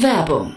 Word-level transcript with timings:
Werbung 0.00 0.56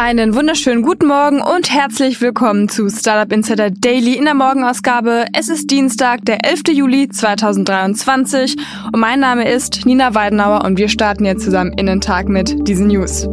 Einen 0.00 0.36
wunderschönen 0.36 0.82
guten 0.82 1.08
Morgen 1.08 1.42
und 1.42 1.72
herzlich 1.72 2.20
willkommen 2.20 2.68
zu 2.68 2.88
Startup 2.88 3.32
Insider 3.32 3.68
Daily 3.68 4.14
in 4.14 4.26
der 4.26 4.34
Morgenausgabe. 4.34 5.24
Es 5.32 5.48
ist 5.48 5.72
Dienstag, 5.72 6.24
der 6.24 6.44
11. 6.44 6.68
Juli 6.68 7.08
2023 7.08 8.54
und 8.92 9.00
mein 9.00 9.18
Name 9.18 9.50
ist 9.50 9.86
Nina 9.86 10.14
Weidenauer 10.14 10.64
und 10.64 10.78
wir 10.78 10.88
starten 10.88 11.24
jetzt 11.24 11.42
zusammen 11.42 11.72
in 11.72 11.86
den 11.86 12.00
Tag 12.00 12.28
mit 12.28 12.68
diesen 12.68 12.86
News. 12.86 13.26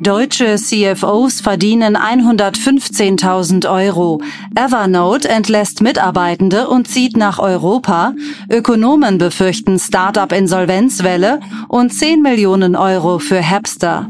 Deutsche 0.00 0.56
CFOs 0.56 1.40
verdienen 1.40 1.96
115.000 1.96 3.68
Euro. 3.68 4.22
Evernote 4.54 5.28
entlässt 5.28 5.82
Mitarbeitende 5.82 6.68
und 6.68 6.86
zieht 6.86 7.16
nach 7.16 7.40
Europa. 7.40 8.14
Ökonomen 8.48 9.18
befürchten 9.18 9.78
Start-up-Insolvenzwelle 9.78 11.40
und 11.66 11.92
10 11.92 12.22
Millionen 12.22 12.76
Euro 12.76 13.18
für 13.18 13.42
Hapster. 13.42 14.08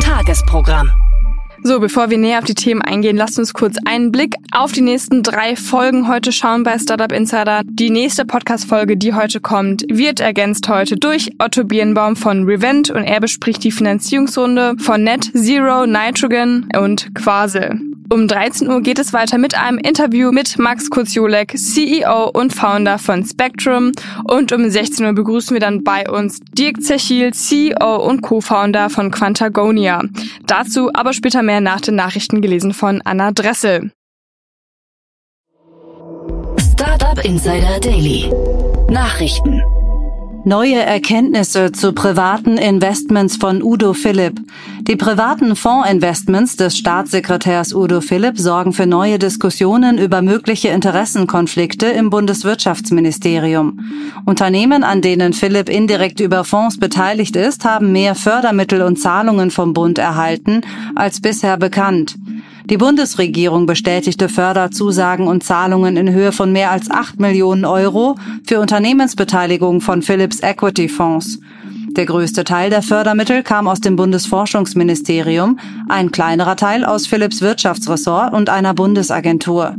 Tagesprogramm. 0.00 0.88
So, 1.66 1.80
bevor 1.80 2.10
wir 2.10 2.18
näher 2.18 2.38
auf 2.38 2.44
die 2.44 2.54
Themen 2.54 2.80
eingehen, 2.80 3.16
lasst 3.16 3.40
uns 3.40 3.52
kurz 3.52 3.76
einen 3.84 4.12
Blick 4.12 4.36
auf 4.52 4.70
die 4.70 4.82
nächsten 4.82 5.24
drei 5.24 5.56
Folgen 5.56 6.06
heute 6.06 6.30
schauen 6.30 6.62
bei 6.62 6.78
Startup 6.78 7.10
Insider. 7.10 7.62
Die 7.64 7.90
nächste 7.90 8.24
Podcast-Folge, 8.24 8.96
die 8.96 9.14
heute 9.14 9.40
kommt, 9.40 9.82
wird 9.88 10.20
ergänzt 10.20 10.68
heute 10.68 10.94
durch 10.94 11.32
Otto 11.40 11.64
Birnbaum 11.64 12.14
von 12.14 12.44
Revent 12.44 12.90
und 12.90 13.02
er 13.02 13.18
bespricht 13.18 13.64
die 13.64 13.72
Finanzierungsrunde 13.72 14.76
von 14.78 15.02
Net 15.02 15.32
Zero, 15.34 15.88
Nitrogen 15.88 16.68
und 16.78 17.12
Quasel. 17.16 17.80
Um 18.08 18.28
13 18.28 18.68
Uhr 18.68 18.82
geht 18.82 18.98
es 18.98 19.12
weiter 19.12 19.36
mit 19.36 19.58
einem 19.58 19.78
Interview 19.78 20.30
mit 20.30 20.58
Max 20.58 20.90
Kuziolek, 20.90 21.58
CEO 21.58 22.30
und 22.30 22.54
Founder 22.54 22.98
von 22.98 23.24
Spectrum. 23.24 23.92
Und 24.24 24.52
um 24.52 24.68
16 24.68 25.04
Uhr 25.06 25.12
begrüßen 25.12 25.54
wir 25.54 25.60
dann 25.60 25.82
bei 25.82 26.08
uns 26.08 26.38
Dirk 26.52 26.82
Zechil, 26.82 27.32
CEO 27.32 27.96
und 27.96 28.22
Co-Founder 28.22 28.90
von 28.90 29.10
Quantagonia. 29.10 30.02
Dazu 30.46 30.90
aber 30.94 31.12
später 31.12 31.42
mehr 31.42 31.60
nach 31.60 31.80
den 31.80 31.96
Nachrichten 31.96 32.40
gelesen 32.42 32.72
von 32.72 33.02
Anna 33.04 33.32
Dressel. 33.32 33.90
Startup 36.72 37.24
Insider 37.24 37.80
Daily. 37.80 38.30
Nachrichten. 38.88 39.62
Neue 40.48 40.76
Erkenntnisse 40.76 41.72
zu 41.72 41.92
privaten 41.92 42.56
Investments 42.56 43.36
von 43.36 43.64
Udo 43.64 43.94
Philipp. 43.94 44.38
Die 44.82 44.94
privaten 44.94 45.56
Fondsinvestments 45.56 46.54
des 46.54 46.78
Staatssekretärs 46.78 47.74
Udo 47.74 48.00
Philipp 48.00 48.38
sorgen 48.38 48.72
für 48.72 48.86
neue 48.86 49.18
Diskussionen 49.18 49.98
über 49.98 50.22
mögliche 50.22 50.68
Interessenkonflikte 50.68 51.86
im 51.86 52.10
Bundeswirtschaftsministerium. 52.10 53.80
Unternehmen, 54.24 54.84
an 54.84 55.02
denen 55.02 55.32
Philipp 55.32 55.68
indirekt 55.68 56.20
über 56.20 56.44
Fonds 56.44 56.78
beteiligt 56.78 57.34
ist, 57.34 57.64
haben 57.64 57.90
mehr 57.90 58.14
Fördermittel 58.14 58.82
und 58.82 59.00
Zahlungen 59.00 59.50
vom 59.50 59.72
Bund 59.72 59.98
erhalten 59.98 60.60
als 60.94 61.20
bisher 61.20 61.56
bekannt. 61.56 62.14
Die 62.68 62.78
Bundesregierung 62.78 63.64
bestätigte 63.66 64.28
Förderzusagen 64.28 65.28
und 65.28 65.44
Zahlungen 65.44 65.96
in 65.96 66.12
Höhe 66.12 66.32
von 66.32 66.50
mehr 66.50 66.72
als 66.72 66.90
8 66.90 67.20
Millionen 67.20 67.64
Euro 67.64 68.16
für 68.44 68.58
Unternehmensbeteiligung 68.58 69.80
von 69.80 70.02
Philips 70.02 70.40
Equity 70.40 70.88
Fonds. 70.88 71.38
Der 71.90 72.06
größte 72.06 72.42
Teil 72.42 72.70
der 72.70 72.82
Fördermittel 72.82 73.44
kam 73.44 73.68
aus 73.68 73.80
dem 73.80 73.94
Bundesforschungsministerium, 73.94 75.60
ein 75.88 76.10
kleinerer 76.10 76.56
Teil 76.56 76.84
aus 76.84 77.06
Philips 77.06 77.40
Wirtschaftsressort 77.40 78.34
und 78.34 78.50
einer 78.50 78.74
Bundesagentur. 78.74 79.76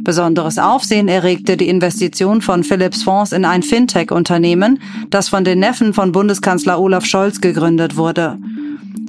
Besonderes 0.00 0.58
Aufsehen 0.58 1.08
erregte 1.08 1.56
die 1.56 1.70
Investition 1.70 2.42
von 2.42 2.64
Philips 2.64 3.02
Fonds 3.02 3.32
in 3.32 3.46
ein 3.46 3.62
Fintech-Unternehmen, 3.62 4.78
das 5.08 5.30
von 5.30 5.42
den 5.42 5.60
Neffen 5.60 5.94
von 5.94 6.12
Bundeskanzler 6.12 6.78
Olaf 6.78 7.06
Scholz 7.06 7.40
gegründet 7.40 7.96
wurde. 7.96 8.36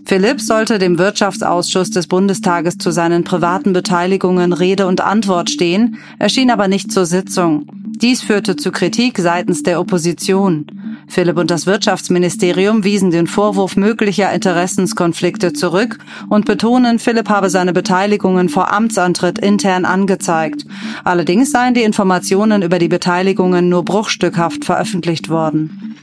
Philipp 0.07 0.40
sollte 0.40 0.79
dem 0.79 1.00
Wirtschaftsausschuss 1.00 1.90
des 1.90 2.07
Bundestages 2.07 2.78
zu 2.78 2.91
seinen 2.91 3.25
privaten 3.25 3.73
Beteiligungen 3.73 4.53
Rede 4.53 4.88
und 4.88 5.01
Antwort 5.01 5.50
stehen, 5.50 5.97
erschien 6.18 6.50
aber 6.50 6.69
nicht 6.69 6.94
zur 6.94 7.06
Sitzung. 7.06 7.66
Dies 8.01 8.22
führte 8.22 8.56
zu 8.56 8.72
Kritik 8.72 9.18
seitens 9.18 9.63
der 9.63 9.81
Opposition. 9.81 10.66
Philipp 11.09 11.38
und 11.38 11.51
das 11.51 11.66
Wirtschaftsministerium 11.66 12.85
wiesen 12.85 13.12
den 13.12 13.28
Vorwurf 13.28 13.75
möglicher 13.75 14.31
Interessenskonflikte 14.31 15.51
zurück 15.51 16.00
und 16.29 16.45
betonen, 16.45 17.00
Philipp 17.00 17.28
habe 17.28 17.50
seine 17.50 17.74
Beteiligungen 17.74 18.47
vor 18.47 18.72
Amtsantritt 18.72 19.38
intern 19.39 19.84
angezeigt. 19.84 20.66
Allerdings 21.03 21.51
seien 21.51 21.74
die 21.74 21.84
Informationen 21.84 22.62
über 22.62 22.79
die 22.79 22.88
Beteiligungen 22.88 23.68
nur 23.68 23.84
bruchstückhaft 23.84 24.63
veröffentlicht 24.63 25.28
worden. 25.28 25.97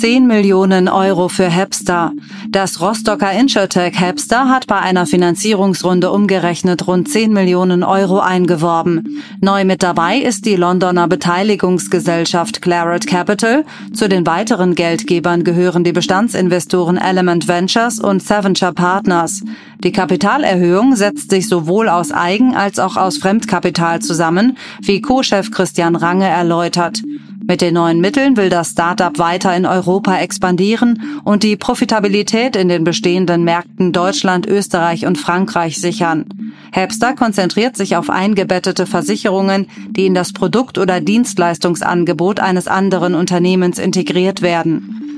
10 0.00 0.28
Millionen 0.28 0.88
Euro 0.88 1.28
für 1.28 1.50
Hepster. 1.50 2.12
Das 2.50 2.80
Rostocker 2.80 3.32
Insurtech 3.32 3.98
Hepster 3.98 4.48
hat 4.48 4.68
bei 4.68 4.78
einer 4.78 5.06
Finanzierungsrunde 5.06 6.12
umgerechnet 6.12 6.86
rund 6.86 7.08
10 7.08 7.32
Millionen 7.32 7.82
Euro 7.82 8.20
eingeworben. 8.20 9.20
Neu 9.40 9.64
mit 9.64 9.82
dabei 9.82 10.18
ist 10.18 10.46
die 10.46 10.54
Londoner 10.54 11.08
Beteiligungsgesellschaft 11.08 12.62
Claret 12.62 13.08
Capital. 13.08 13.64
Zu 13.92 14.08
den 14.08 14.24
weiteren 14.24 14.76
Geldgebern 14.76 15.42
gehören 15.42 15.82
die 15.82 15.92
Bestandsinvestoren 15.92 16.96
Element 16.96 17.48
Ventures 17.48 17.98
und 17.98 18.22
Seventure 18.22 18.72
Partners. 18.72 19.42
Die 19.82 19.90
Kapitalerhöhung 19.90 20.94
setzt 20.94 21.30
sich 21.30 21.48
sowohl 21.48 21.88
aus 21.88 22.12
Eigen- 22.12 22.54
als 22.54 22.78
auch 22.78 22.96
aus 22.96 23.18
Fremdkapital 23.18 24.00
zusammen, 24.00 24.56
wie 24.80 25.00
Co-Chef 25.00 25.50
Christian 25.50 25.96
Range 25.96 26.28
erläutert. 26.28 27.02
Mit 27.50 27.62
den 27.62 27.72
neuen 27.72 28.02
Mitteln 28.02 28.36
will 28.36 28.50
das 28.50 28.72
Startup 28.72 29.18
weiter 29.18 29.56
in 29.56 29.64
Europa 29.64 30.18
expandieren 30.18 31.22
und 31.24 31.42
die 31.42 31.56
Profitabilität 31.56 32.56
in 32.56 32.68
den 32.68 32.84
bestehenden 32.84 33.42
Märkten 33.42 33.90
Deutschland, 33.92 34.46
Österreich 34.46 35.06
und 35.06 35.16
Frankreich 35.16 35.80
sichern. 35.80 36.26
Hepster 36.72 37.14
konzentriert 37.14 37.74
sich 37.74 37.96
auf 37.96 38.10
eingebettete 38.10 38.84
Versicherungen, 38.84 39.66
die 39.88 40.04
in 40.04 40.12
das 40.12 40.34
Produkt- 40.34 40.76
oder 40.76 41.00
Dienstleistungsangebot 41.00 42.38
eines 42.38 42.68
anderen 42.68 43.14
Unternehmens 43.14 43.78
integriert 43.78 44.42
werden. 44.42 45.17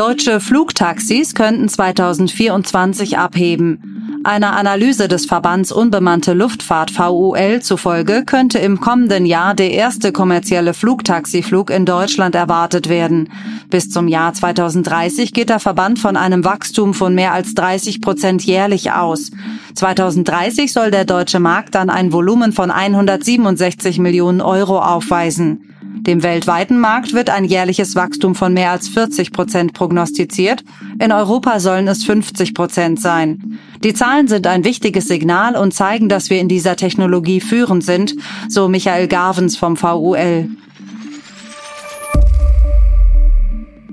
Deutsche 0.00 0.40
Flugtaxis 0.40 1.34
könnten 1.34 1.68
2024 1.68 3.18
abheben. 3.18 4.22
Einer 4.24 4.56
Analyse 4.56 5.08
des 5.08 5.26
Verbands 5.26 5.72
Unbemannte 5.72 6.32
Luftfahrt 6.32 6.98
VUL 6.98 7.60
zufolge 7.60 8.24
könnte 8.24 8.58
im 8.60 8.80
kommenden 8.80 9.26
Jahr 9.26 9.54
der 9.54 9.72
erste 9.72 10.10
kommerzielle 10.10 10.72
Flugtaxiflug 10.72 11.68
in 11.68 11.84
Deutschland 11.84 12.34
erwartet 12.34 12.88
werden. 12.88 13.28
Bis 13.68 13.90
zum 13.90 14.08
Jahr 14.08 14.32
2030 14.32 15.34
geht 15.34 15.50
der 15.50 15.60
Verband 15.60 15.98
von 15.98 16.16
einem 16.16 16.46
Wachstum 16.46 16.94
von 16.94 17.14
mehr 17.14 17.34
als 17.34 17.52
30 17.52 18.00
Prozent 18.00 18.42
jährlich 18.42 18.92
aus. 18.92 19.32
2030 19.74 20.72
soll 20.72 20.90
der 20.90 21.04
deutsche 21.04 21.40
Markt 21.40 21.74
dann 21.74 21.90
ein 21.90 22.10
Volumen 22.10 22.54
von 22.54 22.70
167 22.70 23.98
Millionen 23.98 24.40
Euro 24.40 24.80
aufweisen. 24.80 25.69
Dem 26.00 26.22
weltweiten 26.22 26.80
Markt 26.80 27.12
wird 27.12 27.28
ein 27.28 27.44
jährliches 27.44 27.94
Wachstum 27.94 28.34
von 28.34 28.54
mehr 28.54 28.70
als 28.70 28.88
40 28.88 29.32
Prozent 29.32 29.74
prognostiziert. 29.74 30.64
In 30.98 31.12
Europa 31.12 31.60
sollen 31.60 31.88
es 31.88 32.04
50 32.04 32.54
Prozent 32.54 33.00
sein. 33.00 33.58
Die 33.84 33.92
Zahlen 33.92 34.26
sind 34.26 34.46
ein 34.46 34.64
wichtiges 34.64 35.08
Signal 35.08 35.56
und 35.56 35.74
zeigen, 35.74 36.08
dass 36.08 36.30
wir 36.30 36.40
in 36.40 36.48
dieser 36.48 36.76
Technologie 36.76 37.40
führend 37.40 37.84
sind, 37.84 38.14
so 38.48 38.68
Michael 38.68 39.08
Garvens 39.08 39.56
vom 39.56 39.80
VUL. 39.80 40.48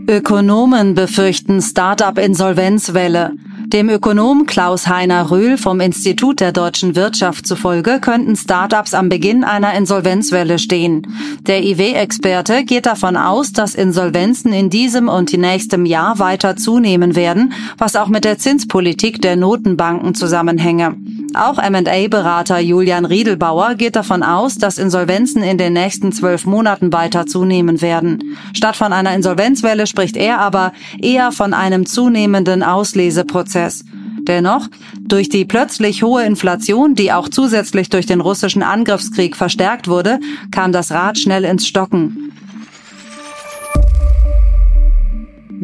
Ökonomen 0.10 0.96
befürchten 0.96 1.62
Start-up-Insolvenzwelle. 1.62 3.34
Dem 3.74 3.90
Ökonom 3.90 4.46
Klaus-Heiner 4.46 5.30
Rühl 5.30 5.58
vom 5.58 5.82
Institut 5.82 6.40
der 6.40 6.54
deutschen 6.54 6.96
Wirtschaft 6.96 7.46
zufolge 7.46 8.00
könnten 8.00 8.38
Startups 8.38 8.94
am 8.94 9.10
Beginn 9.10 9.44
einer 9.44 9.74
Insolvenzwelle 9.74 10.58
stehen. 10.58 11.06
Der 11.42 11.62
IW-Experte 11.66 12.64
geht 12.64 12.86
davon 12.86 13.18
aus, 13.18 13.52
dass 13.52 13.76
Insolvenzen 13.76 14.54
in 14.54 14.70
diesem 14.70 15.10
und 15.10 15.34
nächstem 15.34 15.86
Jahr 15.86 16.18
weiter 16.18 16.56
zunehmen 16.56 17.18
werden, 17.18 17.52
was 17.78 17.98
auch 17.98 18.08
mit 18.08 18.24
der 18.24 18.38
Zinspolitik 18.38 19.22
der 19.22 19.36
Notenbanken 19.36 20.16
zusammenhänge. 20.16 20.96
Auch 21.34 21.60
M&A-Berater 21.60 22.60
Julian 22.60 23.06
Riedelbauer 23.06 23.76
geht 23.76 23.96
davon 23.96 24.24
aus, 24.24 24.58
dass 24.58 24.78
Insolvenzen 24.78 25.44
in 25.44 25.58
den 25.58 25.74
nächsten 25.74 26.12
zwölf 26.12 26.46
Monaten 26.46 26.92
weiter 26.94 27.26
zunehmen 27.26 27.82
werden. 27.82 28.38
Statt 28.54 28.76
von 28.76 28.94
einer 28.94 29.14
Insolvenzwelle 29.14 29.88
spricht 29.88 30.18
er 30.18 30.40
aber 30.40 30.74
eher 31.00 31.32
von 31.32 31.54
einem 31.54 31.86
zunehmenden 31.86 32.64
Ausleseprozess 32.64 33.28
Prozess. 33.38 33.86
Dennoch, 34.28 34.68
durch 35.00 35.30
die 35.30 35.46
plötzlich 35.46 36.04
hohe 36.04 36.24
Inflation, 36.24 36.96
die 36.96 37.14
auch 37.14 37.30
zusätzlich 37.30 37.90
durch 37.90 38.06
den 38.06 38.20
russischen 38.20 38.64
Angriffskrieg 38.64 39.36
verstärkt 39.36 39.88
wurde, 39.88 40.20
kam 40.52 40.72
das 40.72 40.92
Rad 40.92 41.18
schnell 41.18 41.46
ins 41.46 41.68
Stocken. 41.68 42.32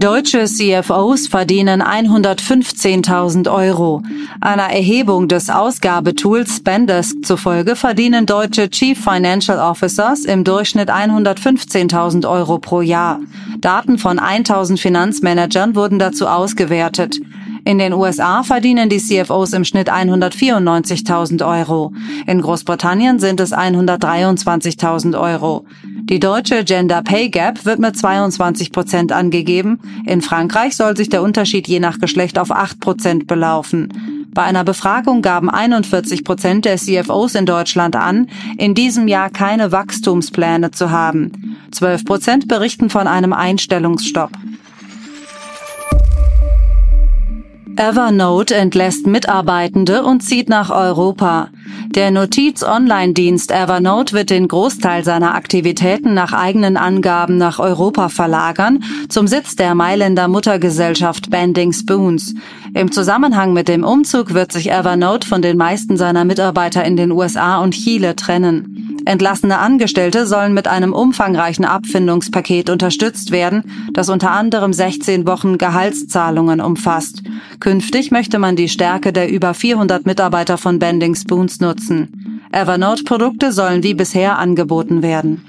Deutsche 0.04 0.44
CFOs 0.44 1.30
verdienen 1.30 1.82
115.000 1.82 3.50
Euro. 3.50 4.04
Einer 4.42 4.64
Erhebung 4.64 5.30
des 5.30 5.50
Ausgabetools 5.50 6.58
Spendesk 6.58 7.24
zufolge 7.24 7.78
verdienen 7.78 8.26
deutsche 8.26 8.70
Chief 8.70 9.02
Financial 9.02 9.58
Officers 9.60 10.26
im 10.26 10.44
Durchschnitt 10.44 10.90
115.000 10.90 12.30
Euro 12.30 12.58
pro 12.58 12.82
Jahr. 12.82 13.22
Daten 13.60 13.98
von 13.98 14.20
1000 14.20 14.78
Finanzmanagern 14.78 15.74
wurden 15.74 16.00
dazu 16.00 16.28
ausgewertet. 16.28 17.22
In 17.66 17.78
den 17.78 17.94
USA 17.94 18.44
verdienen 18.44 18.90
die 18.90 18.98
CFOs 18.98 19.54
im 19.54 19.64
Schnitt 19.64 19.90
194.000 19.90 21.46
Euro. 21.46 21.94
In 22.28 22.42
Großbritannien 22.42 23.20
sind 23.20 23.40
es 23.40 23.54
123.000 23.54 25.20
Euro. 25.20 25.66
Die 26.04 26.20
deutsche 26.20 26.66
Gender 26.66 27.02
Pay 27.02 27.30
Gap 27.30 27.66
wird 27.66 27.80
mit 27.80 27.96
22 27.98 28.74
Prozent 28.74 29.14
angegeben. 29.14 29.80
In 30.06 30.22
Frankreich 30.22 30.76
soll 30.76 30.98
sich 30.98 31.08
der 31.08 31.24
Unterschied 31.24 31.70
je 31.70 31.80
nach 31.80 32.00
Geschlecht 32.00 32.38
auf 32.38 32.52
8 32.52 32.82
Prozent 32.82 33.28
belaufen. 33.28 34.28
Bei 34.34 34.42
einer 34.44 34.66
Befragung 34.66 35.22
gaben 35.22 35.50
41 35.50 36.26
Prozent 36.26 36.66
der 36.66 36.78
CFOs 36.78 37.36
in 37.36 37.46
Deutschland 37.46 37.96
an, 37.96 38.28
in 38.58 38.74
diesem 38.74 39.08
Jahr 39.08 39.30
keine 39.30 39.72
Wachstumspläne 39.72 40.72
zu 40.72 40.92
haben. 40.92 41.58
12 41.72 42.04
Prozent 42.04 42.48
berichten 42.50 42.90
von 42.90 43.08
einem 43.08 43.32
Einstellungsstopp. 43.32 44.32
Evernote 47.76 48.56
entlässt 48.56 49.08
Mitarbeitende 49.08 50.04
und 50.04 50.22
zieht 50.22 50.48
nach 50.48 50.70
Europa. 50.70 51.50
Der 51.96 52.12
Notiz-Online-Dienst 52.12 53.52
Evernote 53.52 54.14
wird 54.14 54.30
den 54.30 54.48
Großteil 54.48 55.04
seiner 55.04 55.34
Aktivitäten 55.34 56.14
nach 56.14 56.34
eigenen 56.34 56.78
Angaben 56.78 57.38
nach 57.38 57.60
Europa 57.60 58.10
verlagern, 58.10 58.84
zum 59.10 59.28
Sitz 59.28 59.56
der 59.56 59.74
Mailänder 59.74 60.28
Muttergesellschaft 60.28 61.32
Bending 61.32 61.74
Spoons. 61.74 62.36
Im 62.76 62.92
Zusammenhang 62.92 63.54
mit 63.54 63.68
dem 63.68 63.84
Umzug 63.84 64.34
wird 64.34 64.52
sich 64.52 64.72
Evernote 64.72 65.28
von 65.28 65.42
den 65.42 65.58
meisten 65.58 65.98
seiner 65.98 66.26
Mitarbeiter 66.26 66.86
in 66.86 66.96
den 66.96 67.12
USA 67.12 67.60
und 67.62 67.72
Chile 67.72 68.16
trennen. 68.16 68.83
Entlassene 69.06 69.58
Angestellte 69.58 70.26
sollen 70.26 70.54
mit 70.54 70.68
einem 70.68 70.94
umfangreichen 70.94 71.66
Abfindungspaket 71.66 72.70
unterstützt 72.70 73.32
werden, 73.32 73.64
das 73.94 74.10
unter 74.10 74.32
anderem 74.32 74.72
16 74.72 75.28
Wochen 75.28 75.58
Gehaltszahlungen 75.58 76.62
umfasst. 76.62 77.22
Künftig 77.60 78.12
möchte 78.12 78.40
man 78.40 78.56
die 78.56 78.70
Stärke 78.70 79.12
der 79.12 79.30
über 79.30 79.54
400 79.54 80.06
Mitarbeiter 80.06 80.58
von 80.58 80.80
Bending 80.80 81.16
Spoons 81.16 81.60
nutzen. 81.60 82.42
Evernote-Produkte 82.52 83.52
sollen 83.52 83.84
wie 83.84 83.94
bisher 83.94 84.38
angeboten 84.38 85.02
werden. 85.02 85.44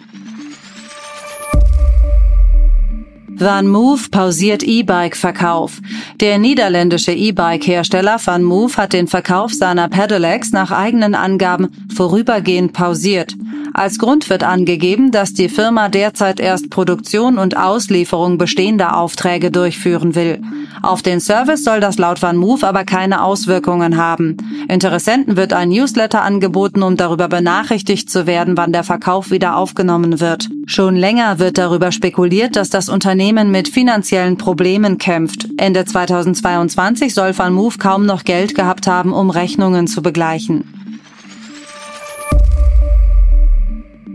Van 3.37 3.67
Move 3.67 4.11
pausiert 4.11 4.63
E-Bike-Verkauf. 4.63 5.81
Der 6.21 6.39
niederländische 6.39 7.13
E-Bike-Hersteller 7.13 8.19
Van 8.25 8.45
Move 8.45 8.77
hat 8.77 8.93
den 8.93 9.09
Verkauf 9.09 9.53
seiner 9.53 9.89
Pedelecs 9.89 10.53
nach 10.53 10.71
eigenen 10.71 11.17
Angaben 11.17 11.69
vorübergehend 11.95 12.73
pausiert. 12.73 13.35
Als 13.73 13.99
Grund 13.99 14.31
wird 14.31 14.45
angegeben, 14.45 15.11
dass 15.11 15.35
die 15.35 15.49
Firma 15.49 15.89
derzeit 15.89 16.39
erst 16.39 16.71
Produktion 16.71 17.39
und 17.39 17.57
Auslieferung 17.57 18.39
bestehender 18.39 18.97
Aufträge 18.97 19.51
durchführen 19.51 20.15
will. 20.15 20.41
Auf 20.81 21.03
den 21.03 21.19
Service 21.19 21.65
soll 21.65 21.81
das 21.81 21.99
laut 21.99 22.23
Van 22.23 22.37
Move 22.37 22.65
aber 22.65 22.85
keine 22.85 23.25
Auswirkungen 23.25 23.97
haben. 23.97 24.37
Interessenten 24.69 25.37
wird 25.37 25.53
ein 25.53 25.71
Newsletter 25.71 26.23
angeboten, 26.23 26.85
um 26.85 26.97
darüber 26.97 27.27
benachrichtigt 27.27 28.09
zu 28.09 28.29
werden, 28.29 28.57
wann 28.57 28.73
der 28.73 28.85
Verkauf 28.85 29.33
wieder 29.33 29.57
aufgenommen 29.57 30.21
wird. 30.21 30.49
Schon 30.67 30.95
länger 30.95 31.41
wird 31.41 31.59
darüber 31.59 31.91
spekuliert, 31.91 32.55
dass 32.55 32.71
das 32.71 32.89
Unternehmen 32.89 33.24
mit 33.33 33.69
finanziellen 33.69 34.37
Problemen 34.37 34.99
kämpft. 34.99 35.49
Ende 35.57 35.85
2022 35.85 37.15
soll 37.15 37.37
Van 37.37 37.55
Move 37.55 37.79
kaum 37.79 38.07
noch 38.07 38.25
Geld 38.25 38.55
gehabt 38.55 38.87
haben, 38.87 39.13
um 39.13 39.31
Rechnungen 39.31 39.87
zu 39.87 40.03
begleichen. 40.03 40.65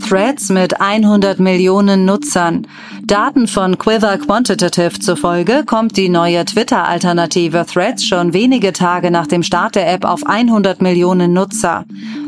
Threads 0.10 0.50
mit 0.50 0.82
100 0.82 1.40
Millionen 1.40 2.06
Nutzern. 2.06 2.66
Daten 3.04 3.48
von 3.48 3.78
Quiver 3.78 4.18
Quantitative 4.18 5.00
zufolge 5.00 5.64
kommt 5.66 5.98
die 5.98 6.10
neue 6.10 6.46
Twitter-Alternative 6.46 7.66
Threads 7.72 8.06
schon 8.06 8.34
wenige 8.34 8.74
Tage 8.74 9.12
nach 9.12 9.28
dem 9.28 9.44
Start 9.44 9.76
der 9.76 9.92
App 9.94 10.06
auf 10.06 10.26
100 10.26 10.82
Millionen 10.82 11.34
Nutzer. 11.34 11.86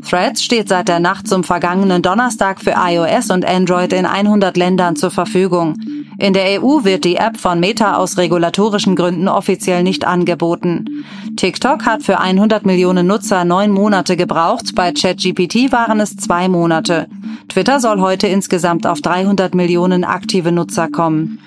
Threads 0.07 0.43
steht 0.43 0.69
seit 0.69 0.89
der 0.89 0.99
Nacht 0.99 1.27
zum 1.27 1.43
vergangenen 1.43 2.03
Donnerstag 2.03 2.61
für 2.61 2.75
iOS 2.77 3.31
und 3.31 3.45
Android 3.45 3.93
in 3.93 4.05
100 4.05 4.57
Ländern 4.57 4.95
zur 4.95 5.09
Verfügung. 5.09 5.75
In 6.21 6.33
der 6.33 6.61
EU 6.61 6.83
wird 6.83 7.03
die 7.03 7.15
App 7.15 7.35
von 7.35 7.59
Meta 7.59 7.95
aus 7.95 8.15
regulatorischen 8.15 8.95
Gründen 8.95 9.27
offiziell 9.27 9.81
nicht 9.81 10.05
angeboten. 10.05 11.03
TikTok 11.35 11.83
hat 11.87 12.03
für 12.03 12.19
100 12.19 12.63
Millionen 12.63 13.07
Nutzer 13.07 13.43
neun 13.43 13.71
Monate 13.71 14.15
gebraucht, 14.15 14.75
bei 14.75 14.91
ChatGPT 14.91 15.71
waren 15.71 15.99
es 15.99 16.15
zwei 16.17 16.47
Monate. 16.47 17.07
Twitter 17.49 17.79
soll 17.79 18.01
heute 18.01 18.27
insgesamt 18.27 18.85
auf 18.85 19.01
300 19.01 19.55
Millionen 19.55 20.03
aktive 20.03 20.51
Nutzer 20.51 20.89
kommen. 20.89 21.39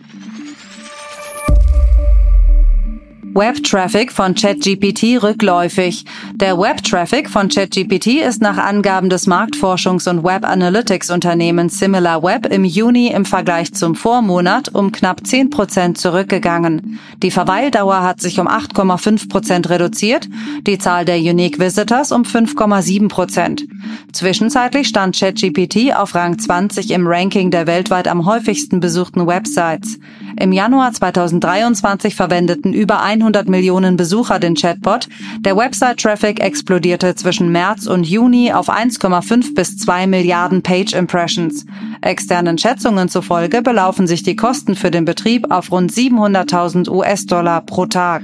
Web-Traffic 3.34 4.12
von 4.12 4.36
ChatGPT 4.36 5.20
rückläufig. 5.20 6.04
Der 6.34 6.56
Web-Traffic 6.56 7.28
von 7.28 7.48
ChatGPT 7.48 8.22
ist 8.24 8.40
nach 8.40 8.58
Angaben 8.58 9.10
des 9.10 9.26
Marktforschungs- 9.26 10.08
und 10.08 10.22
Web-Analytics-Unternehmens 10.22 11.80
SimilarWeb 11.80 12.46
im 12.46 12.62
Juni 12.62 13.08
im 13.08 13.24
Vergleich 13.24 13.74
zum 13.74 13.96
Vormonat 13.96 14.72
um 14.72 14.92
knapp 14.92 15.26
10 15.26 15.50
Prozent 15.50 15.98
zurückgegangen. 15.98 17.00
Die 17.24 17.32
Verweildauer 17.32 18.04
hat 18.04 18.20
sich 18.20 18.38
um 18.38 18.46
8,5 18.46 19.28
Prozent 19.28 19.68
reduziert, 19.68 20.28
die 20.68 20.78
Zahl 20.78 21.04
der 21.04 21.16
Unique 21.16 21.58
Visitors 21.58 22.12
um 22.12 22.22
5,7 22.22 23.08
Prozent. 23.08 23.66
Zwischenzeitlich 24.12 24.86
stand 24.86 25.18
ChatGPT 25.18 25.92
auf 25.96 26.14
Rang 26.14 26.38
20 26.38 26.92
im 26.92 27.04
Ranking 27.08 27.50
der 27.50 27.66
weltweit 27.66 28.06
am 28.06 28.26
häufigsten 28.26 28.78
besuchten 28.78 29.26
Websites. 29.26 29.98
Im 30.38 30.52
Januar 30.52 30.92
2023 30.92 32.14
verwendeten 32.14 32.72
über 32.72 33.02
100 33.02 33.48
Millionen 33.48 33.96
Besucher 33.96 34.38
den 34.38 34.54
Chatbot. 34.54 35.08
Der 35.40 35.56
Website-Traffic 35.56 36.40
explodierte 36.40 37.14
zwischen 37.14 37.52
März 37.52 37.86
und 37.86 38.04
Juni 38.04 38.52
auf 38.52 38.68
1,5 38.68 39.54
bis 39.54 39.76
2 39.76 40.06
Milliarden 40.06 40.62
Page-Impressions. 40.62 41.66
Externen 42.00 42.58
Schätzungen 42.58 43.08
zufolge 43.08 43.62
belaufen 43.62 44.06
sich 44.06 44.22
die 44.22 44.36
Kosten 44.36 44.74
für 44.74 44.90
den 44.90 45.04
Betrieb 45.04 45.50
auf 45.50 45.70
rund 45.70 45.92
700.000 45.92 46.90
US-Dollar 46.90 47.60
pro 47.60 47.86
Tag. 47.86 48.22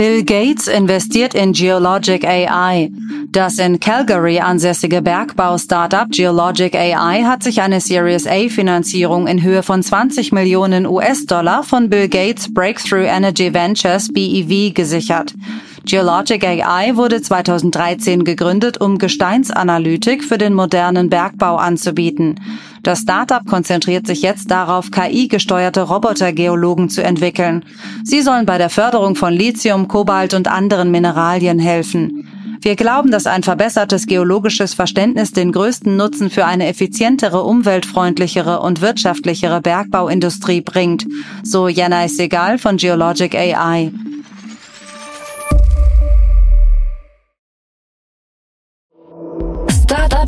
Bill 0.00 0.24
Gates 0.24 0.66
investiert 0.66 1.34
in 1.34 1.52
Geologic 1.52 2.24
AI. 2.26 2.90
Das 3.32 3.58
in 3.58 3.78
Calgary 3.80 4.38
ansässige 4.38 5.02
Bergbau-Startup 5.02 6.08
Geologic 6.10 6.74
AI 6.74 7.24
hat 7.24 7.42
sich 7.42 7.60
eine 7.60 7.82
Series 7.82 8.26
A 8.26 8.48
Finanzierung 8.48 9.26
in 9.26 9.42
Höhe 9.42 9.62
von 9.62 9.82
20 9.82 10.32
Millionen 10.32 10.86
US-Dollar 10.86 11.64
von 11.64 11.90
Bill 11.90 12.08
Gates 12.08 12.50
Breakthrough 12.50 13.04
Energy 13.04 13.52
Ventures 13.52 14.08
BEV 14.10 14.72
gesichert. 14.72 15.34
Geologic 15.84 16.44
AI 16.44 16.96
wurde 16.96 17.22
2013 17.22 18.24
gegründet, 18.24 18.80
um 18.80 18.98
Gesteinsanalytik 18.98 20.22
für 20.22 20.38
den 20.38 20.54
modernen 20.54 21.08
Bergbau 21.08 21.56
anzubieten. 21.56 22.38
Das 22.82 23.00
Startup 23.00 23.44
konzentriert 23.46 24.06
sich 24.06 24.22
jetzt 24.22 24.50
darauf, 24.50 24.90
KI-gesteuerte 24.90 25.82
Robotergeologen 25.82 26.88
zu 26.88 27.02
entwickeln. 27.02 27.64
Sie 28.04 28.22
sollen 28.22 28.46
bei 28.46 28.58
der 28.58 28.70
Förderung 28.70 29.16
von 29.16 29.32
Lithium, 29.32 29.88
Kobalt 29.88 30.34
und 30.34 30.48
anderen 30.48 30.90
Mineralien 30.90 31.58
helfen. 31.58 32.26
Wir 32.62 32.76
glauben, 32.76 33.10
dass 33.10 33.26
ein 33.26 33.42
verbessertes 33.42 34.06
geologisches 34.06 34.74
Verständnis 34.74 35.32
den 35.32 35.50
größten 35.50 35.96
Nutzen 35.96 36.28
für 36.28 36.44
eine 36.44 36.66
effizientere, 36.66 37.42
umweltfreundlichere 37.42 38.60
und 38.60 38.82
wirtschaftlichere 38.82 39.62
Bergbauindustrie 39.62 40.60
bringt, 40.60 41.06
so 41.42 41.68
Yanai 41.68 42.08
Segal 42.08 42.58
von 42.58 42.76
Geologic 42.76 43.34
AI. 43.34 43.92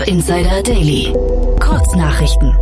Insider 0.07 0.63
Daily. 0.63 1.15
Kurznachrichten. 1.61 2.57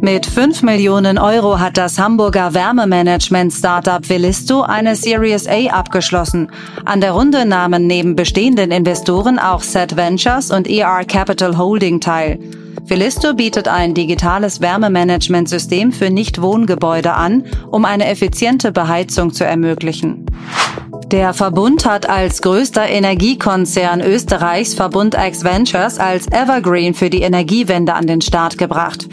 Mit 0.00 0.24
5 0.24 0.62
Millionen 0.62 1.18
Euro 1.18 1.58
hat 1.58 1.76
das 1.76 1.98
Hamburger 1.98 2.54
Wärmemanagement-Startup 2.54 4.08
Velisto 4.08 4.62
eine 4.62 4.96
Series 4.96 5.46
A 5.46 5.66
abgeschlossen. 5.68 6.50
An 6.86 7.02
der 7.02 7.12
Runde 7.12 7.44
nahmen 7.44 7.86
neben 7.86 8.16
bestehenden 8.16 8.70
Investoren 8.70 9.38
auch 9.38 9.62
Set 9.62 9.96
Ventures 9.96 10.50
und 10.50 10.68
ER 10.68 11.04
Capital 11.04 11.58
Holding 11.58 12.00
teil. 12.00 12.38
Velisto 12.84 13.34
bietet 13.34 13.68
ein 13.68 13.92
digitales 13.92 14.60
Wärmemanagementsystem 14.60 15.92
für 15.92 16.10
Nichtwohngebäude 16.10 17.12
an, 17.12 17.44
um 17.70 17.84
eine 17.84 18.06
effiziente 18.06 18.72
Beheizung 18.72 19.32
zu 19.32 19.44
ermöglichen. 19.44 20.24
Der 21.10 21.34
Verbund 21.34 21.86
hat 21.86 22.08
als 22.08 22.40
größter 22.40 22.88
Energiekonzern 22.88 24.00
Österreichs 24.00 24.74
Verbund 24.74 25.16
X 25.18 25.42
Ventures 25.42 25.98
als 25.98 26.28
Evergreen 26.28 26.94
für 26.94 27.10
die 27.10 27.22
Energiewende 27.22 27.94
an 27.94 28.06
den 28.06 28.20
Start 28.20 28.58
gebracht. 28.58 29.08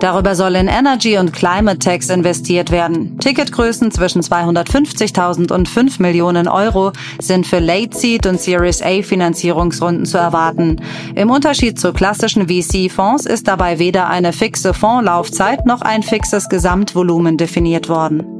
Darüber 0.00 0.34
soll 0.34 0.56
in 0.56 0.66
Energy 0.66 1.18
und 1.18 1.34
Climate 1.34 1.78
Techs 1.78 2.08
investiert 2.08 2.70
werden. 2.70 3.18
Ticketgrößen 3.18 3.90
zwischen 3.90 4.22
250.000 4.22 5.52
und 5.52 5.68
5 5.68 5.98
Millionen 5.98 6.48
Euro 6.48 6.92
sind 7.20 7.46
für 7.46 7.58
Late 7.58 7.98
Seed 7.98 8.26
und 8.26 8.40
Series 8.40 8.80
A 8.80 9.02
Finanzierungsrunden 9.02 10.06
zu 10.06 10.16
erwarten. 10.16 10.80
Im 11.14 11.30
Unterschied 11.30 11.78
zu 11.78 11.92
klassischen 11.92 12.48
VC-Fonds 12.48 13.26
ist 13.26 13.46
dabei 13.46 13.78
weder 13.78 14.08
eine 14.08 14.32
fixe 14.32 14.72
Fondslaufzeit 14.72 15.66
noch 15.66 15.82
ein 15.82 16.02
fixes 16.02 16.48
Gesamtvolumen 16.48 17.36
definiert 17.36 17.90
worden. 17.90 18.31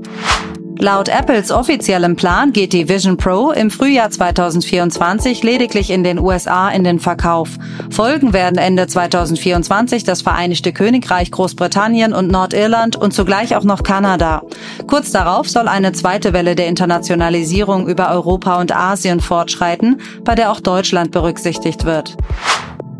Laut 0.83 1.09
Apples 1.09 1.53
offiziellem 1.53 2.17
Plan 2.17 2.53
geht 2.53 2.73
die 2.73 2.89
Vision 2.89 3.17
Pro 3.17 3.53
im 3.53 3.71
Frühjahr 3.71 4.11
2024 4.11 5.45
lediglich 5.45 5.91
in 5.91 6.03
den 6.03 6.19
USA 6.19 6.71
in 6.71 6.83
den 6.83 6.99
Verkauf. 6.99 7.51
Folgen 7.89 8.33
werden 8.33 8.59
Ende 8.59 8.89
2024 8.89 10.03
das 10.03 10.23
Vereinigte 10.23 10.73
Königreich, 10.73 11.31
Großbritannien 11.31 12.13
und 12.13 12.33
Nordirland 12.33 12.97
und 12.97 13.15
zugleich 13.15 13.55
auch 13.55 13.63
noch 13.63 13.85
Kanada. 13.85 14.43
Kurz 14.89 15.13
darauf 15.13 15.49
soll 15.49 15.69
eine 15.69 15.93
zweite 15.93 16.33
Welle 16.33 16.57
der 16.57 16.67
Internationalisierung 16.67 17.87
über 17.87 18.11
Europa 18.11 18.61
und 18.61 18.75
Asien 18.75 19.21
fortschreiten, 19.21 20.01
bei 20.25 20.35
der 20.35 20.51
auch 20.51 20.59
Deutschland 20.59 21.13
berücksichtigt 21.13 21.85
wird. 21.85 22.17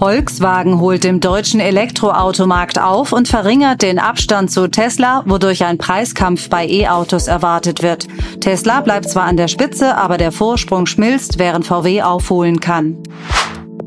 Volkswagen 0.03 0.81
holt 0.81 1.05
im 1.05 1.21
deutschen 1.21 1.61
Elektroautomarkt 1.61 2.81
auf 2.81 3.13
und 3.13 3.29
verringert 3.29 3.83
den 3.83 4.01
Abstand 4.01 4.51
zu 4.51 4.67
Tesla, 4.67 5.23
wodurch 5.27 5.65
ein 5.65 5.79
Preiskampf 5.79 6.49
bei 6.49 6.67
E-Autos 6.67 7.29
erwartet 7.29 7.85
wird. 7.85 8.09
Tesla 8.41 8.81
bleibt 8.81 9.09
zwar 9.09 9.27
an 9.27 9.37
der 9.37 9.47
Spitze, 9.47 9.97
aber 9.97 10.19
der 10.19 10.33
Vorsprung 10.33 10.87
schmilzt, 10.87 11.39
während 11.39 11.67
VW 11.67 12.03
aufholen 12.03 12.59
kann. 12.59 12.97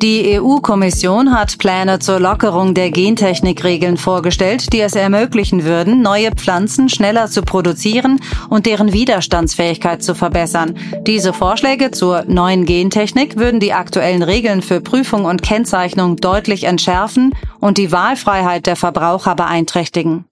Die 0.06 0.40
EU-Kommission 0.40 1.36
hat 1.36 1.58
Pläne 1.58 1.98
zur 1.98 2.20
Lockerung 2.20 2.76
der 2.76 2.92
Gentechnikregeln 2.92 3.98
vorgestellt, 3.98 4.72
die 4.72 4.82
es 4.82 4.94
ermöglichen 4.94 5.64
würden, 5.64 6.04
neue 6.04 6.30
Pflanzen 6.30 6.90
schneller 6.90 7.26
zu 7.26 7.42
produzieren 7.42 8.22
und 8.48 8.68
deren 8.68 8.94
Widerstandsfähigkeit 8.94 10.04
zu 10.04 10.14
verbessern. 10.14 10.78
Diese 11.08 11.34
Vorschläge 11.34 11.90
zur 11.90 12.24
neuen 12.28 12.68
Gentechnik 12.68 13.38
würden 13.38 13.60
die 13.60 13.74
aktuellen 13.74 14.22
Regeln 14.22 14.62
für 14.62 14.80
Prüfung 14.80 15.26
und 15.26 15.42
Kennzeichnung 15.42 16.18
deutlich 16.18 16.66
entschärfen 16.66 17.34
und 17.60 17.80
die 17.80 17.92
Wahlfreiheit 17.92 18.68
der 18.68 18.76
Verbraucher 18.76 19.34
beeinträchtigen. 19.34 20.26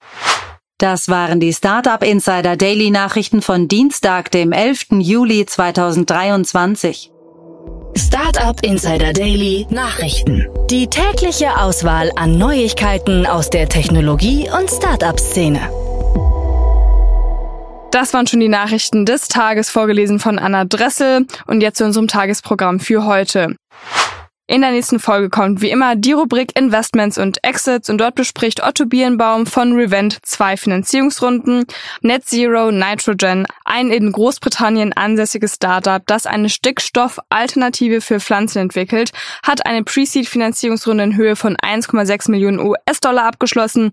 Das 0.77 1.09
waren 1.09 1.39
die 1.39 1.51
Startup 1.51 2.03
Insider 2.03 2.57
Daily 2.57 2.91
Nachrichten 2.91 3.41
von 3.41 3.67
Dienstag, 3.67 4.29
dem 4.29 4.51
11. 4.51 4.99
Juli 4.99 5.47
2023. 5.47 7.12
Startup 7.95 8.59
Insider 8.63 9.13
Daily 9.13 9.67
Nachrichten. 9.69 10.47
Die 10.69 10.87
tägliche 10.87 11.57
Auswahl 11.57 12.11
an 12.15 12.37
Neuigkeiten 12.37 13.25
aus 13.25 13.49
der 13.49 13.69
Technologie- 13.69 14.49
und 14.49 14.69
Startup-Szene. 14.69 15.59
Das 17.91 18.13
waren 18.13 18.25
schon 18.25 18.39
die 18.39 18.49
Nachrichten 18.49 19.05
des 19.05 19.27
Tages 19.27 19.69
vorgelesen 19.69 20.19
von 20.19 20.39
Anna 20.39 20.65
Dressel 20.65 21.27
und 21.45 21.61
jetzt 21.61 21.77
zu 21.77 21.85
unserem 21.85 22.07
Tagesprogramm 22.07 22.79
für 22.79 23.05
heute. 23.05 23.55
In 24.45 24.59
der 24.59 24.71
nächsten 24.71 24.99
Folge 24.99 25.29
kommt 25.29 25.61
wie 25.61 25.69
immer 25.69 25.95
die 25.95 26.11
Rubrik 26.11 26.59
Investments 26.59 27.17
und 27.17 27.41
Exits 27.45 27.89
und 27.89 27.97
dort 27.99 28.15
bespricht 28.15 28.61
Otto 28.61 28.85
Birnbaum 28.85 29.45
von 29.45 29.71
Revent 29.71 30.17
zwei 30.23 30.57
Finanzierungsrunden. 30.57 31.63
Net 32.01 32.25
Zero 32.25 32.69
Nitrogen, 32.69 33.47
ein 33.63 33.89
in 33.89 34.11
Großbritannien 34.11 34.91
ansässiges 34.91 35.55
Startup, 35.55 36.05
das 36.05 36.25
eine 36.25 36.49
Stickstoffalternative 36.49 38.01
für 38.01 38.19
Pflanzen 38.19 38.59
entwickelt, 38.59 39.11
hat 39.43 39.65
eine 39.65 39.85
Pre-Seed-Finanzierungsrunde 39.85 41.05
in 41.05 41.15
Höhe 41.15 41.37
von 41.37 41.55
1,6 41.55 42.29
Millionen 42.29 42.59
US-Dollar 42.59 43.23
abgeschlossen. 43.23 43.91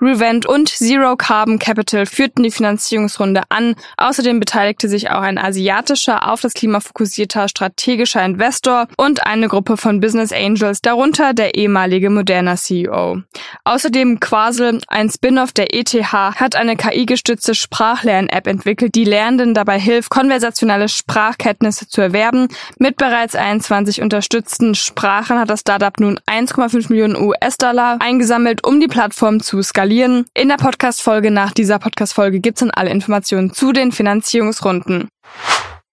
Revent 0.00 0.46
und 0.46 0.68
Zero 0.68 1.16
Carbon 1.16 1.58
Capital 1.58 2.06
führten 2.06 2.44
die 2.44 2.52
Finanzierungsrunde 2.52 3.42
an. 3.48 3.74
Außerdem 3.96 4.38
beteiligte 4.38 4.88
sich 4.88 5.10
auch 5.10 5.22
ein 5.22 5.38
asiatischer, 5.38 6.30
auf 6.30 6.40
das 6.40 6.54
Klima 6.54 6.78
fokussierter 6.80 7.48
strategischer 7.48 8.24
Investor 8.24 8.86
und 8.96 9.26
eine 9.26 9.48
Gruppe 9.48 9.76
von 9.76 10.00
Business 10.00 10.32
Angels, 10.32 10.82
darunter 10.82 11.34
der 11.34 11.56
ehemalige 11.56 12.10
Moderna 12.10 12.56
CEO. 12.56 13.22
Außerdem 13.64 14.20
Quasel, 14.20 14.80
ein 14.86 15.10
Spin-off 15.10 15.52
der 15.52 15.74
ETH, 15.74 15.92
hat 16.12 16.54
eine 16.54 16.76
KI-gestützte 16.76 17.54
Sprachlern-App 17.56 18.46
entwickelt, 18.46 18.94
die 18.94 19.04
Lernenden 19.04 19.54
dabei 19.54 19.80
hilft, 19.80 20.10
konversationelle 20.10 20.88
Sprachkenntnisse 20.88 21.88
zu 21.88 22.00
erwerben. 22.00 22.48
Mit 22.78 22.96
bereits 22.98 23.34
21 23.34 24.00
unterstützten 24.00 24.76
Sprachen 24.76 25.40
hat 25.40 25.50
das 25.50 25.60
Startup 25.60 25.98
nun 25.98 26.20
1,5 26.26 26.90
Millionen 26.90 27.16
US-Dollar 27.16 27.98
eingesammelt, 28.00 28.64
um 28.64 28.78
die 28.78 28.86
Plattform 28.86 29.40
zu 29.40 29.60
skalieren 29.60 29.87
skalieren. 29.88 30.26
In 30.34 30.48
der 30.48 30.56
Podcast-Folge 30.56 31.30
nach 31.30 31.52
dieser 31.52 31.78
Podcast-Folge 31.78 32.40
gibt's 32.40 32.60
dann 32.60 32.70
alle 32.70 32.90
Informationen 32.90 33.54
zu 33.54 33.72
den 33.72 33.90
Finanzierungsrunden. 33.90 35.08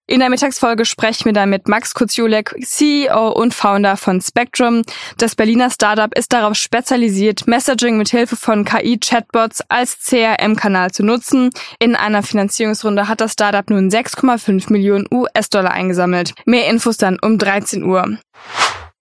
In 0.08 0.20
der 0.20 0.28
Mittagsfolge 0.28 0.84
sprechen 0.84 1.24
wir 1.24 1.32
dann 1.32 1.50
mit 1.50 1.66
Max 1.66 1.94
Kuciulek, 1.94 2.54
CEO 2.62 3.30
und 3.30 3.54
Founder 3.54 3.96
von 3.96 4.20
Spectrum. 4.20 4.82
Das 5.18 5.34
Berliner 5.34 5.70
Startup 5.70 6.16
ist 6.16 6.32
darauf 6.32 6.54
spezialisiert, 6.54 7.48
Messaging 7.48 7.96
mit 7.96 8.10
Hilfe 8.10 8.36
von 8.36 8.64
KI-Chatbots 8.64 9.62
als 9.68 9.98
CRM-Kanal 10.04 10.92
zu 10.92 11.02
nutzen. 11.02 11.50
In 11.80 11.96
einer 11.96 12.22
Finanzierungsrunde 12.22 13.08
hat 13.08 13.20
das 13.20 13.32
Startup 13.32 13.68
nun 13.68 13.88
6,5 13.88 14.70
Millionen 14.70 15.06
US-Dollar 15.10 15.72
eingesammelt. 15.72 16.34
Mehr 16.44 16.68
Infos 16.68 16.98
dann 16.98 17.18
um 17.20 17.38
13 17.38 17.82
Uhr. 17.82 18.18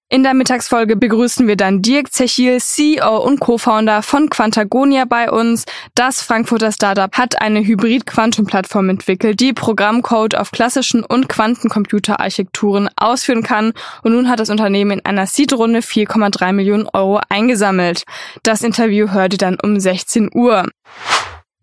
In 0.07 0.21
der 0.21 0.35
Mittagsfolge 0.35 0.95
begrüßen 0.95 1.47
wir 1.47 1.55
dann 1.55 1.81
Dirk 1.81 2.13
Zechil, 2.13 2.61
CEO 2.61 3.17
und 3.17 3.39
Co-Founder 3.39 4.03
von 4.03 4.29
Quantagonia 4.29 5.05
bei 5.05 5.31
uns. 5.31 5.65
Das 5.95 6.21
Frankfurter 6.21 6.71
Startup 6.71 7.11
hat 7.17 7.41
eine 7.41 7.65
Hybrid-Quantum-Plattform 7.65 8.89
entwickelt, 8.89 9.39
die 9.39 9.51
Programmcode 9.51 10.35
auf 10.35 10.51
klassischen 10.51 11.03
und 11.03 11.27
Quantencomputerarchitekturen 11.27 12.87
ausführen 12.95 13.41
kann. 13.41 13.73
Und 14.03 14.13
nun 14.13 14.29
hat 14.29 14.39
das 14.39 14.51
Unternehmen 14.51 14.99
in 14.99 15.05
einer 15.05 15.25
Seed-Runde 15.25 15.79
4,3 15.79 16.53
Millionen 16.53 16.87
Euro 16.93 17.19
eingesammelt. 17.29 18.03
Das 18.43 18.61
Interview 18.61 19.09
hört 19.09 19.33
ihr 19.33 19.39
dann 19.39 19.57
um 19.59 19.79
16 19.79 20.29
Uhr. 20.35 20.67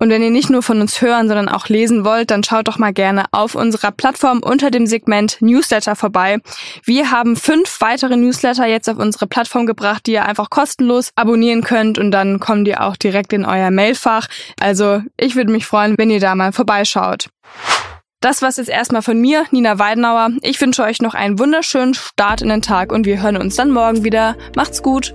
Und 0.02 0.10
wenn 0.10 0.20
ihr 0.20 0.32
nicht 0.32 0.50
nur 0.50 0.64
von 0.64 0.80
uns 0.80 1.00
hören, 1.00 1.28
sondern 1.28 1.48
auch 1.48 1.68
lesen 1.68 2.04
wollt, 2.04 2.32
dann 2.32 2.42
schaut 2.42 2.66
doch 2.66 2.76
mal 2.76 2.92
gerne 2.92 3.26
auf 3.30 3.54
unserer 3.54 3.92
Plattform 3.92 4.40
unter 4.40 4.72
dem 4.72 4.88
Segment 4.88 5.36
Newsletter 5.38 5.94
vorbei. 5.94 6.38
Wir 6.84 7.12
haben 7.12 7.36
fünf 7.36 7.80
weitere 7.80 8.16
Newsletter 8.16 8.66
jetzt 8.66 8.90
auf 8.90 8.98
unsere 8.98 9.28
Plattform 9.28 9.64
gebracht, 9.64 10.08
die 10.08 10.14
ihr 10.14 10.24
einfach 10.24 10.50
kostenlos 10.50 11.12
abonnieren 11.14 11.62
könnt 11.62 12.00
und 12.00 12.10
dann 12.10 12.40
kommen 12.40 12.64
die 12.64 12.76
auch 12.76 12.96
direkt 12.96 13.32
in 13.32 13.44
euer 13.44 13.70
Mailfach. 13.70 14.26
Also 14.58 15.02
ich 15.16 15.36
würde 15.36 15.52
mich 15.52 15.66
freuen, 15.66 15.94
wenn 15.96 16.10
ihr 16.10 16.18
da 16.18 16.34
mal 16.34 16.50
vorbeischaut. 16.50 17.28
Das 18.20 18.42
war's 18.42 18.56
jetzt 18.56 18.70
erstmal 18.70 19.02
von 19.02 19.20
mir, 19.20 19.44
Nina 19.52 19.78
Weidenauer. 19.78 20.30
Ich 20.40 20.60
wünsche 20.60 20.82
euch 20.82 21.00
noch 21.00 21.14
einen 21.14 21.38
wunderschönen 21.38 21.94
Start 21.94 22.42
in 22.42 22.48
den 22.48 22.62
Tag 22.62 22.90
und 22.90 23.06
wir 23.06 23.22
hören 23.22 23.36
uns 23.36 23.54
dann 23.54 23.70
morgen 23.70 24.02
wieder. 24.02 24.34
Macht's 24.56 24.82
gut! 24.82 25.14